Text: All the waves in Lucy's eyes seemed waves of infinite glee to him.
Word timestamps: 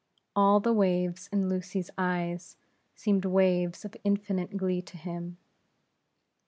All 0.35 0.59
the 0.59 0.73
waves 0.73 1.29
in 1.31 1.47
Lucy's 1.47 1.91
eyes 1.95 2.57
seemed 2.95 3.23
waves 3.23 3.85
of 3.85 3.95
infinite 4.03 4.57
glee 4.57 4.81
to 4.81 4.97
him. 4.97 5.37